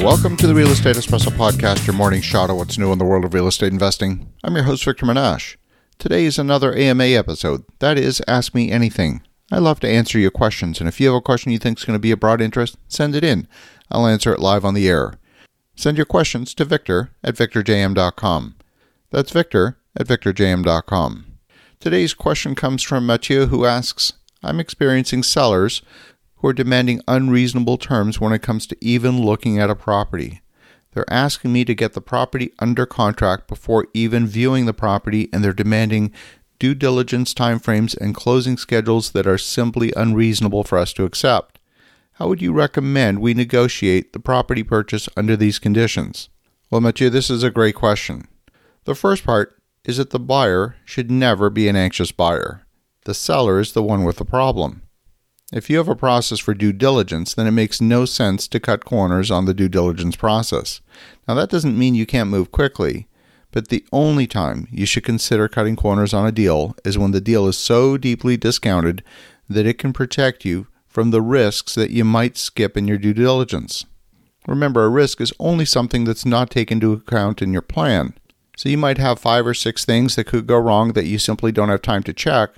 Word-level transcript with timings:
Welcome 0.00 0.38
to 0.38 0.46
the 0.46 0.54
Real 0.54 0.68
Estate 0.70 0.96
Espresso 0.96 1.28
Podcast, 1.28 1.86
your 1.86 1.94
morning 1.94 2.22
shot 2.22 2.48
of 2.48 2.56
what's 2.56 2.78
new 2.78 2.90
in 2.90 2.98
the 2.98 3.04
world 3.04 3.22
of 3.22 3.34
real 3.34 3.46
estate 3.46 3.70
investing. 3.70 4.32
I'm 4.42 4.54
your 4.54 4.64
host, 4.64 4.82
Victor 4.82 5.04
Menasce. 5.04 5.56
Today 5.98 6.24
is 6.24 6.38
another 6.38 6.74
AMA 6.74 7.04
episode. 7.04 7.64
That 7.80 7.98
is, 7.98 8.22
Ask 8.26 8.54
Me 8.54 8.70
Anything. 8.70 9.20
I 9.52 9.58
love 9.58 9.78
to 9.80 9.88
answer 9.88 10.18
your 10.18 10.30
questions, 10.30 10.80
and 10.80 10.88
if 10.88 11.00
you 11.00 11.08
have 11.08 11.16
a 11.16 11.20
question 11.20 11.52
you 11.52 11.58
think 11.58 11.78
is 11.78 11.84
going 11.84 11.96
to 11.98 12.00
be 12.00 12.12
of 12.12 12.20
broad 12.20 12.40
interest, 12.40 12.78
send 12.88 13.14
it 13.14 13.22
in. 13.22 13.46
I'll 13.90 14.06
answer 14.06 14.32
it 14.32 14.40
live 14.40 14.64
on 14.64 14.72
the 14.72 14.88
air. 14.88 15.18
Send 15.76 15.98
your 15.98 16.06
questions 16.06 16.54
to 16.54 16.64
victor 16.64 17.10
at 17.22 17.34
victorjm.com. 17.34 18.54
That's 19.10 19.30
victor 19.30 19.78
at 19.98 20.06
victorjm.com. 20.06 21.26
Today's 21.78 22.14
question 22.14 22.54
comes 22.54 22.82
from 22.82 23.04
Mathieu, 23.04 23.46
who 23.46 23.66
asks 23.66 24.14
I'm 24.42 24.60
experiencing 24.60 25.22
sellers 25.22 25.82
who 26.40 26.48
are 26.48 26.52
demanding 26.52 27.02
unreasonable 27.06 27.78
terms 27.78 28.20
when 28.20 28.32
it 28.32 28.42
comes 28.42 28.66
to 28.66 28.76
even 28.80 29.22
looking 29.22 29.58
at 29.58 29.70
a 29.70 29.74
property. 29.74 30.40
They're 30.92 31.10
asking 31.12 31.52
me 31.52 31.64
to 31.66 31.74
get 31.74 31.92
the 31.92 32.00
property 32.00 32.52
under 32.58 32.86
contract 32.86 33.46
before 33.46 33.86
even 33.94 34.26
viewing 34.26 34.66
the 34.66 34.74
property, 34.74 35.28
and 35.32 35.44
they're 35.44 35.52
demanding 35.52 36.12
due 36.58 36.74
diligence 36.74 37.32
timeframes 37.32 37.96
and 37.96 38.14
closing 38.14 38.56
schedules 38.56 39.12
that 39.12 39.26
are 39.26 39.38
simply 39.38 39.92
unreasonable 39.96 40.64
for 40.64 40.78
us 40.78 40.92
to 40.94 41.04
accept. 41.04 41.58
How 42.14 42.28
would 42.28 42.42
you 42.42 42.52
recommend 42.52 43.20
we 43.20 43.34
negotiate 43.34 44.12
the 44.12 44.20
property 44.20 44.62
purchase 44.62 45.08
under 45.16 45.36
these 45.36 45.58
conditions? 45.58 46.28
Well, 46.70 46.80
Mathieu, 46.80 47.08
this 47.08 47.30
is 47.30 47.42
a 47.42 47.50
great 47.50 47.74
question. 47.74 48.28
The 48.84 48.94
first 48.94 49.24
part 49.24 49.56
is 49.84 49.96
that 49.96 50.10
the 50.10 50.20
buyer 50.20 50.76
should 50.84 51.10
never 51.10 51.50
be 51.50 51.68
an 51.68 51.76
anxious 51.76 52.12
buyer. 52.12 52.66
The 53.04 53.14
seller 53.14 53.58
is 53.58 53.72
the 53.72 53.82
one 53.82 54.04
with 54.04 54.16
the 54.16 54.24
problem. 54.24 54.82
If 55.52 55.68
you 55.68 55.78
have 55.78 55.88
a 55.88 55.96
process 55.96 56.38
for 56.38 56.54
due 56.54 56.72
diligence, 56.72 57.34
then 57.34 57.48
it 57.48 57.52
makes 57.52 57.80
no 57.80 58.04
sense 58.04 58.46
to 58.48 58.60
cut 58.60 58.84
corners 58.84 59.32
on 59.32 59.46
the 59.46 59.54
due 59.54 59.68
diligence 59.68 60.14
process. 60.14 60.80
Now, 61.26 61.34
that 61.34 61.50
doesn't 61.50 61.78
mean 61.78 61.96
you 61.96 62.06
can't 62.06 62.30
move 62.30 62.52
quickly, 62.52 63.08
but 63.50 63.68
the 63.68 63.84
only 63.90 64.28
time 64.28 64.68
you 64.70 64.86
should 64.86 65.02
consider 65.02 65.48
cutting 65.48 65.74
corners 65.74 66.14
on 66.14 66.24
a 66.24 66.30
deal 66.30 66.76
is 66.84 66.96
when 66.96 67.10
the 67.10 67.20
deal 67.20 67.48
is 67.48 67.58
so 67.58 67.96
deeply 67.96 68.36
discounted 68.36 69.02
that 69.48 69.66
it 69.66 69.78
can 69.78 69.92
protect 69.92 70.44
you 70.44 70.68
from 70.86 71.10
the 71.10 71.22
risks 71.22 71.74
that 71.74 71.90
you 71.90 72.04
might 72.04 72.36
skip 72.36 72.76
in 72.76 72.86
your 72.86 72.98
due 72.98 73.14
diligence. 73.14 73.86
Remember, 74.46 74.84
a 74.84 74.88
risk 74.88 75.20
is 75.20 75.32
only 75.40 75.64
something 75.64 76.04
that's 76.04 76.24
not 76.24 76.50
taken 76.50 76.76
into 76.76 76.92
account 76.92 77.42
in 77.42 77.52
your 77.52 77.62
plan. 77.62 78.14
So 78.56 78.68
you 78.68 78.78
might 78.78 78.98
have 78.98 79.18
five 79.18 79.46
or 79.46 79.54
six 79.54 79.84
things 79.84 80.14
that 80.14 80.24
could 80.24 80.46
go 80.46 80.58
wrong 80.58 80.92
that 80.92 81.06
you 81.06 81.18
simply 81.18 81.50
don't 81.50 81.70
have 81.70 81.82
time 81.82 82.04
to 82.04 82.12
check. 82.12 82.50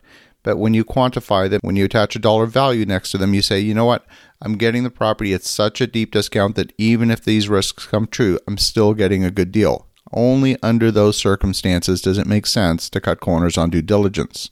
But 0.42 0.58
when 0.58 0.74
you 0.74 0.84
quantify 0.84 1.48
them, 1.48 1.60
when 1.62 1.76
you 1.76 1.84
attach 1.84 2.16
a 2.16 2.18
dollar 2.18 2.46
value 2.46 2.84
next 2.84 3.12
to 3.12 3.18
them, 3.18 3.34
you 3.34 3.42
say, 3.42 3.60
you 3.60 3.74
know 3.74 3.84
what? 3.84 4.04
I'm 4.40 4.58
getting 4.58 4.82
the 4.82 4.90
property 4.90 5.32
at 5.34 5.44
such 5.44 5.80
a 5.80 5.86
deep 5.86 6.10
discount 6.10 6.56
that 6.56 6.72
even 6.76 7.10
if 7.10 7.24
these 7.24 7.48
risks 7.48 7.86
come 7.86 8.08
true, 8.08 8.38
I'm 8.48 8.58
still 8.58 8.92
getting 8.94 9.24
a 9.24 9.30
good 9.30 9.52
deal. 9.52 9.86
Only 10.12 10.56
under 10.62 10.90
those 10.90 11.16
circumstances 11.16 12.02
does 12.02 12.18
it 12.18 12.26
make 12.26 12.46
sense 12.46 12.90
to 12.90 13.00
cut 13.00 13.20
corners 13.20 13.56
on 13.56 13.70
due 13.70 13.82
diligence. 13.82 14.50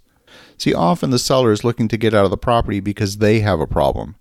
See, 0.57 0.73
often 0.73 1.11
the 1.11 1.19
seller 1.19 1.53
is 1.53 1.65
looking 1.65 1.89
to 1.89 1.97
get 1.97 2.15
out 2.15 2.25
of 2.25 2.31
the 2.31 2.37
property 2.37 2.81
because 2.81 3.19
they 3.19 3.41
have 3.41 3.61
a 3.61 3.67
problem. 3.67 4.15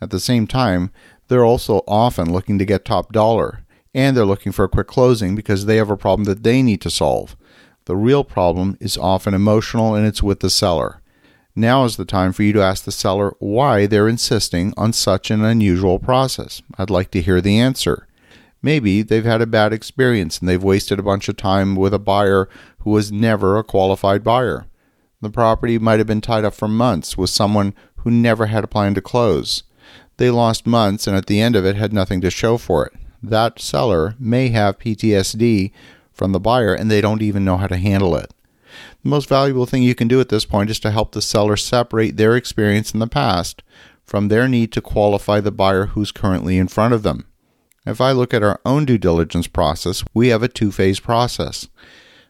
At 0.00 0.10
the 0.10 0.20
same 0.20 0.46
time, 0.46 0.90
they're 1.28 1.44
also 1.44 1.82
often 1.88 2.32
looking 2.32 2.58
to 2.58 2.64
get 2.64 2.84
top 2.84 3.12
dollar, 3.12 3.64
and 3.94 4.16
they're 4.16 4.26
looking 4.26 4.52
for 4.52 4.64
a 4.64 4.68
quick 4.68 4.86
closing 4.86 5.34
because 5.34 5.64
they 5.64 5.76
have 5.76 5.90
a 5.90 5.96
problem 5.96 6.24
that 6.24 6.42
they 6.42 6.62
need 6.62 6.80
to 6.82 6.90
solve. 6.90 7.36
The 7.86 7.96
real 7.96 8.24
problem 8.24 8.76
is 8.80 8.98
often 8.98 9.32
emotional 9.32 9.94
and 9.94 10.06
it's 10.06 10.22
with 10.22 10.40
the 10.40 10.50
seller. 10.50 11.00
Now 11.58 11.84
is 11.86 11.96
the 11.96 12.04
time 12.04 12.34
for 12.34 12.42
you 12.42 12.52
to 12.52 12.62
ask 12.62 12.84
the 12.84 12.92
seller 12.92 13.34
why 13.38 13.86
they're 13.86 14.08
insisting 14.08 14.74
on 14.76 14.92
such 14.92 15.30
an 15.30 15.42
unusual 15.42 15.98
process. 15.98 16.60
I'd 16.76 16.90
like 16.90 17.10
to 17.12 17.22
hear 17.22 17.40
the 17.40 17.58
answer. 17.58 18.06
Maybe 18.60 19.00
they've 19.00 19.24
had 19.24 19.40
a 19.40 19.46
bad 19.46 19.72
experience 19.72 20.38
and 20.38 20.48
they've 20.48 20.62
wasted 20.62 20.98
a 20.98 21.02
bunch 21.02 21.30
of 21.30 21.38
time 21.38 21.74
with 21.74 21.94
a 21.94 21.98
buyer 21.98 22.50
who 22.80 22.90
was 22.90 23.10
never 23.10 23.56
a 23.56 23.64
qualified 23.64 24.22
buyer. 24.22 24.66
The 25.22 25.30
property 25.30 25.78
might 25.78 25.98
have 25.98 26.06
been 26.06 26.20
tied 26.20 26.44
up 26.44 26.52
for 26.52 26.68
months 26.68 27.16
with 27.16 27.30
someone 27.30 27.74
who 27.96 28.10
never 28.10 28.46
had 28.46 28.62
a 28.62 28.68
plan 28.68 28.92
to 28.92 29.00
close. 29.00 29.62
They 30.18 30.30
lost 30.30 30.66
months 30.66 31.06
and 31.06 31.16
at 31.16 31.24
the 31.24 31.40
end 31.40 31.56
of 31.56 31.64
it 31.64 31.74
had 31.74 31.92
nothing 31.92 32.20
to 32.20 32.30
show 32.30 32.58
for 32.58 32.84
it. 32.84 32.92
That 33.22 33.60
seller 33.60 34.14
may 34.18 34.48
have 34.48 34.78
PTSD 34.78 35.72
from 36.12 36.32
the 36.32 36.40
buyer 36.40 36.74
and 36.74 36.90
they 36.90 37.00
don't 37.00 37.22
even 37.22 37.46
know 37.46 37.56
how 37.56 37.66
to 37.66 37.78
handle 37.78 38.14
it. 38.14 38.30
The 39.02 39.08
most 39.08 39.28
valuable 39.28 39.66
thing 39.66 39.82
you 39.82 39.94
can 39.94 40.08
do 40.08 40.20
at 40.20 40.28
this 40.28 40.44
point 40.44 40.70
is 40.70 40.80
to 40.80 40.90
help 40.90 41.12
the 41.12 41.22
seller 41.22 41.56
separate 41.56 42.16
their 42.16 42.36
experience 42.36 42.92
in 42.92 43.00
the 43.00 43.06
past 43.06 43.62
from 44.04 44.28
their 44.28 44.48
need 44.48 44.72
to 44.72 44.80
qualify 44.80 45.40
the 45.40 45.50
buyer 45.50 45.86
who's 45.86 46.12
currently 46.12 46.58
in 46.58 46.68
front 46.68 46.94
of 46.94 47.02
them. 47.02 47.26
If 47.84 48.00
I 48.00 48.12
look 48.12 48.32
at 48.34 48.42
our 48.42 48.60
own 48.64 48.84
due 48.84 48.98
diligence 48.98 49.46
process, 49.46 50.04
we 50.14 50.28
have 50.28 50.42
a 50.42 50.48
two 50.48 50.72
phase 50.72 51.00
process. 51.00 51.68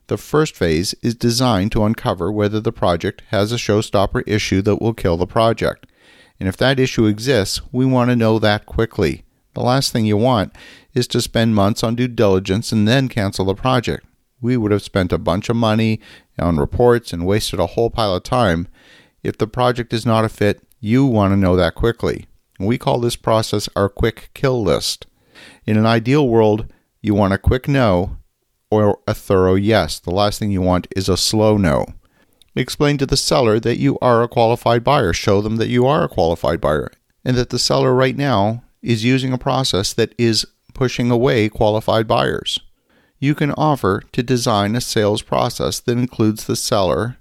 The 0.09 0.19
first 0.19 0.55
phase 0.55 0.95
is 1.03 1.15
designed 1.15 1.73
to 1.73 1.85
uncover 1.85 2.31
whether 2.31 2.61
the 2.61 2.73
project 2.73 3.23
has 3.29 3.53
a 3.53 3.57
showstopper 3.57 4.23
issue 4.27 4.63
that 4.63 4.81
will 4.81 4.95
kill 4.95 5.17
the 5.17 5.27
project. 5.27 5.87
And 6.39 6.49
if 6.49 6.57
that 6.59 6.79
issue 6.79 7.07
exists, 7.07 7.61
we 7.73 7.85
want 7.85 8.11
to 8.11 8.17
know 8.17 8.39
that 8.39 8.67
quickly. 8.67 9.25
The 9.55 9.63
last 9.63 9.93
thing 9.93 10.05
you 10.05 10.19
want 10.19 10.55
is 10.95 11.09
to 11.09 11.21
spend 11.23 11.55
months 11.55 11.83
on 11.83 11.95
due 11.95 12.09
diligence 12.09 12.73
and 12.73 12.87
then 12.87 13.09
cancel 13.09 13.47
the 13.47 13.55
project. 13.55 14.05
We 14.41 14.57
would 14.57 14.71
have 14.71 14.83
spent 14.83 15.13
a 15.13 15.19
bunch 15.19 15.49
of 15.49 15.57
money 15.57 16.01
on 16.39 16.57
reports 16.59 17.13
and 17.13 17.27
wasted 17.27 17.61
a 17.61 17.67
whole 17.67 17.91
pile 17.91 18.15
of 18.15 18.23
time. 18.23 18.69
If 19.23 19.39
the 19.39 19.47
project 19.47 19.93
is 19.93 20.07
not 20.07 20.25
a 20.25 20.29
fit, 20.29 20.63
you 20.81 21.07
want 21.07 21.33
to 21.33 21.37
know 21.37 21.57
that 21.57 21.75
quickly. 21.75 22.27
We 22.59 22.79
call 22.79 23.01
this 23.01 23.17
process 23.17 23.69
our 23.77 23.89
quick 23.89 24.31
kill 24.35 24.63
list. 24.63 25.07
In 25.67 25.77
an 25.77 25.87
ideal 25.87 26.29
world, 26.29 26.73
you 27.03 27.15
want 27.15 27.35
a 27.35 27.39
quick 27.39 27.69
no 27.69 28.19
or 28.71 28.99
a 29.07 29.15
thorough 29.15 29.55
yes. 29.55 29.99
The 29.99 30.11
last 30.11 30.39
thing 30.39 30.51
you 30.51 30.63
want 30.63 30.87
is 30.97 31.09
a 31.09 31.17
slow 31.17 31.57
no. 31.57 31.87
Explain 32.55 32.99
to 32.99 33.07
the 33.07 33.17
seller 33.17 33.61
that 33.61 33.79
you 33.79 33.99
are 34.01 34.23
a 34.23 34.29
qualified 34.29 34.83
buyer. 34.83 35.13
Show 35.13 35.41
them 35.41 35.57
that 35.57 35.69
you 35.69 35.87
are 35.87 36.05
a 36.05 36.09
qualified 36.09 36.61
buyer 36.61 36.91
and 37.25 37.37
that 37.37 37.51
the 37.51 37.59
seller 37.59 37.95
right 37.95 38.17
now 38.17 38.63
is 38.81 39.05
using 39.05 39.33
a 39.33 39.39
process 39.39 39.93
that 39.93 40.15
is 40.17 40.47
pushing 40.73 41.11
away 41.11 41.49
qualified 41.49 42.07
buyers. 42.07 42.61
You 43.19 43.35
can 43.35 43.53
offer 43.53 44.03
to 44.13 44.23
design 44.23 44.77
a 44.77 44.81
sales 44.81 45.23
process 45.23 45.81
that 45.81 45.93
includes 45.99 46.45
the 46.45 46.57
seller 46.57 47.17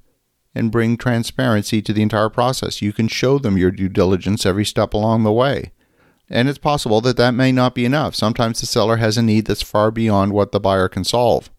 and 0.53 0.71
bring 0.71 0.97
transparency 0.97 1.81
to 1.81 1.93
the 1.93 2.01
entire 2.01 2.29
process. 2.29 2.81
You 2.81 2.93
can 2.93 3.07
show 3.07 3.39
them 3.39 3.57
your 3.57 3.71
due 3.71 3.89
diligence 3.89 4.45
every 4.45 4.65
step 4.65 4.93
along 4.93 5.23
the 5.23 5.31
way. 5.31 5.71
And 6.29 6.49
it's 6.49 6.57
possible 6.57 7.01
that 7.01 7.17
that 7.17 7.31
may 7.31 7.51
not 7.51 7.75
be 7.75 7.85
enough. 7.85 8.15
Sometimes 8.15 8.59
the 8.59 8.65
seller 8.65 8.97
has 8.97 9.17
a 9.17 9.21
need 9.21 9.45
that's 9.45 9.61
far 9.61 9.91
beyond 9.91 10.33
what 10.33 10.51
the 10.51 10.59
buyer 10.59 10.87
can 10.87 11.03
solve. 11.03 11.49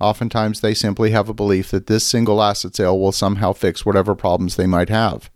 Oftentimes, 0.00 0.60
they 0.60 0.74
simply 0.74 1.10
have 1.10 1.28
a 1.28 1.34
belief 1.34 1.70
that 1.70 1.86
this 1.86 2.04
single 2.04 2.42
asset 2.42 2.74
sale 2.74 2.98
will 2.98 3.12
somehow 3.12 3.52
fix 3.52 3.86
whatever 3.86 4.14
problems 4.14 4.56
they 4.56 4.66
might 4.66 4.88
have. 4.88 5.30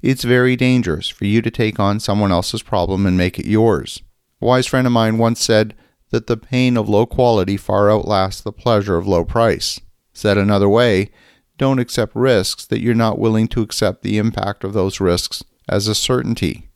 It's 0.00 0.24
very 0.24 0.54
dangerous 0.56 1.08
for 1.08 1.24
you 1.24 1.42
to 1.42 1.50
take 1.50 1.80
on 1.80 2.00
someone 2.00 2.32
else's 2.32 2.62
problem 2.62 3.06
and 3.06 3.16
make 3.16 3.38
it 3.38 3.46
yours. 3.46 4.02
A 4.40 4.46
wise 4.46 4.66
friend 4.66 4.86
of 4.86 4.92
mine 4.92 5.18
once 5.18 5.42
said 5.42 5.74
that 6.12 6.26
the 6.26 6.36
pain 6.36 6.76
of 6.76 6.88
low 6.88 7.06
quality 7.06 7.56
far 7.56 7.90
outlasts 7.90 8.42
the 8.42 8.52
pleasure 8.52 8.96
of 8.96 9.06
low 9.06 9.24
price. 9.24 9.80
Said 10.12 10.38
another 10.38 10.68
way, 10.68 11.10
don't 11.56 11.78
accept 11.78 12.14
risks 12.14 12.66
that 12.66 12.80
you're 12.80 12.94
not 12.94 13.18
willing 13.18 13.48
to 13.48 13.62
accept 13.62 14.02
the 14.02 14.18
impact 14.18 14.62
of 14.62 14.74
those 14.74 15.00
risks 15.00 15.42
as 15.68 15.88
a 15.88 15.94
certainty. 15.94 16.68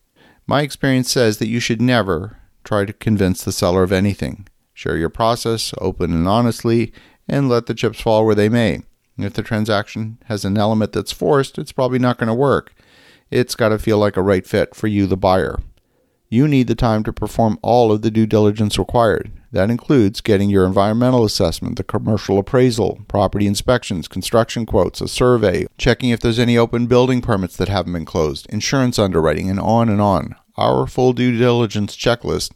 My 0.47 0.63
experience 0.63 1.11
says 1.11 1.39
that 1.39 1.49
you 1.49 1.61
should 1.61 1.83
never 1.83 2.39
try 2.65 2.87
to 2.87 2.93
convince 2.93 3.45
the 3.45 3.53
seller 3.53 3.83
of 3.83 3.93
anything. 3.93 4.49
Share 4.73 4.97
your 4.97 5.11
process 5.11 5.75
open 5.79 6.13
and 6.13 6.27
honestly, 6.27 6.93
and 7.29 7.49
let 7.49 7.67
the 7.67 7.75
chips 7.75 8.01
fall 8.01 8.25
where 8.25 8.35
they 8.35 8.49
may. 8.49 8.83
If 9.19 9.35
the 9.35 9.43
transaction 9.43 10.19
has 10.27 10.45
an 10.45 10.57
element 10.57 10.93
that's 10.93 11.13
forced, 11.13 11.59
it's 11.59 11.73
probably 11.73 11.99
not 11.99 12.19
going 12.19 12.29
to 12.29 12.35
work. 12.35 12.75
It's 13.31 13.55
got 13.55 13.71
to 13.71 13.79
feel 13.79 13.99
like 13.99 14.17
a 14.17 14.23
right 14.23 14.47
fit 14.47 14.75
for 14.75 14.87
you, 14.87 15.07
the 15.07 15.17
buyer. 15.17 15.59
You 16.29 16.49
need 16.49 16.67
the 16.67 16.75
time 16.75 17.05
to 17.05 17.13
perform 17.13 17.59
all 17.63 17.93
of 17.93 18.03
the 18.03 18.11
due 18.11 18.27
diligence 18.27 18.79
required. 18.79 19.31
That 19.53 19.71
includes 19.71 20.21
getting 20.21 20.51
your 20.51 20.67
environmental 20.67 21.25
assessment, 21.25 21.77
the 21.77 21.85
commercial 21.85 22.39
appraisal, 22.39 23.01
property 23.07 23.47
inspections, 23.47 24.09
construction 24.09 24.67
quotes, 24.67 25.01
a 25.01 25.07
survey, 25.07 25.67
checking 25.79 26.11
if 26.11 26.21
there's 26.21 26.41
any 26.41 26.59
open 26.59 26.89
building 26.89 27.23
permits 27.23 27.57
that 27.57 27.69
haven't 27.69 27.93
been 27.93 28.05
closed, 28.05 28.47
insurance 28.51 28.99
underwriting, 28.99 29.49
and 29.49 29.61
on 29.61 29.89
and 29.89 30.01
on. 30.01 30.35
Our 30.57 30.87
full 30.87 31.13
due 31.13 31.39
diligence 31.39 31.97
checklist 31.97 32.53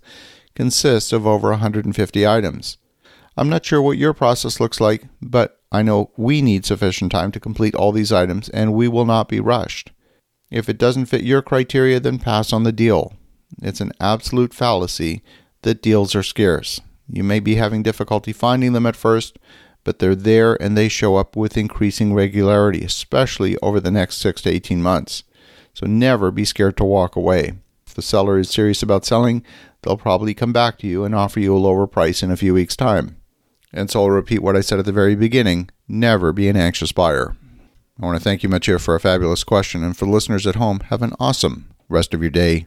consists 0.57 1.13
of 1.13 1.27
over 1.27 1.51
150 1.51 2.27
items. 2.27 2.77
I'm 3.37 3.49
not 3.49 3.65
sure 3.65 3.81
what 3.81 3.99
your 3.99 4.13
process 4.13 4.59
looks 4.59 4.81
like, 4.81 5.05
but 5.23 5.61
I 5.71 5.83
know 5.83 6.11
we 6.17 6.43
need 6.43 6.67
sufficient 6.67 7.13
time 7.13 7.31
to 7.33 7.41
complete 7.41 7.77
all 7.77 7.93
these 7.93 8.13
items 8.13 8.49
and 8.49 8.75
we 8.75 8.89
will 8.89 9.07
not 9.07 9.29
be 9.29 9.39
rushed. 9.39 9.93
If 10.51 10.69
it 10.69 10.79
doesn't 10.79 11.07
fit 11.07 11.23
your 11.23 11.41
criteria, 11.41 12.01
then 12.01 12.19
pass 12.19 12.53
on 12.53 12.65
the 12.65 12.73
deal. 12.73 13.15
It's 13.63 13.81
an 13.81 13.93
absolute 14.01 14.55
fallacy 14.55 15.23
that 15.63 15.83
deals 15.83 16.15
are 16.15 16.23
scarce. 16.23 16.81
You 17.09 17.25
may 17.25 17.41
be 17.41 17.57
having 17.57 17.83
difficulty 17.83 18.33
finding 18.33 18.73
them 18.73 18.87
at 18.87 18.97
first, 18.97 19.39
but 19.85 19.99
they're 19.99 20.15
there 20.15 20.61
and 20.63 20.77
they 20.77 20.89
show 20.89 21.17
up 21.17 21.37
with 21.37 21.57
increasing 21.57 22.15
regularity, 22.15 22.83
especially 22.83 23.57
over 23.59 23.81
the 23.81 23.91
next 23.91 24.17
6 24.17 24.43
to 24.43 24.51
18 24.51 24.83
months. 24.83 25.25
So 25.75 25.87
never 25.87 26.31
be 26.31 26.45
scared 26.45 26.77
to 26.79 26.85
walk 26.85 27.17
away. 27.17 27.55
If 27.87 27.95
the 27.95 28.03
seller 28.03 28.39
is 28.39 28.51
serious 28.51 28.83
about 28.83 29.05
selling, 29.05 29.45
they'll 29.83 29.97
probably 29.97 30.35
come 30.35 30.53
back 30.53 30.79
to 30.79 30.87
you 30.87 31.05
and 31.05 31.15
offer 31.15 31.41
you 31.41 31.57
a 31.57 31.59
lower 31.59 31.87
price 31.87 32.23
in 32.23 32.31
a 32.31 32.37
few 32.37 32.55
weeks' 32.55 32.77
time. 32.77 33.17
And 33.73 33.91
so 33.91 34.03
I'll 34.03 34.11
repeat 34.11 34.43
what 34.43 34.57
I 34.57 34.61
said 34.61 34.79
at 34.79 34.85
the 34.85 34.93
very 34.93 35.15
beginning 35.15 35.71
never 35.89 36.33
be 36.33 36.49
an 36.49 36.57
anxious 36.57 36.93
buyer. 36.93 37.37
I 38.01 38.07
want 38.07 38.17
to 38.17 38.23
thank 38.23 38.43
you 38.43 38.49
much 38.49 38.71
for 38.79 38.95
a 38.95 39.01
fabulous 39.01 39.45
question, 39.45 39.83
and 39.83 39.97
for 39.97 40.07
listeners 40.07 40.47
at 40.47 40.55
home, 40.55 40.81
have 40.89 41.03
an 41.03 41.15
awesome 41.19 41.71
rest 41.89 42.15
of 42.15 42.23
your 42.23 42.31
day 42.31 42.67